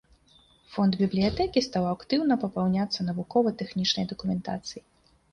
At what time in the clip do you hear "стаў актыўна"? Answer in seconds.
1.65-2.37